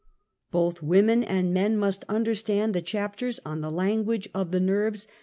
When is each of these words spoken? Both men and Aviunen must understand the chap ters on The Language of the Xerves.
Both 0.49 0.81
men 0.81 1.09
and 1.23 1.55
Aviunen 1.55 1.75
must 1.77 2.05
understand 2.09 2.73
the 2.73 2.81
chap 2.81 3.17
ters 3.17 3.39
on 3.45 3.61
The 3.61 3.69
Language 3.69 4.27
of 4.33 4.49
the 4.49 4.57
Xerves. 4.59 5.05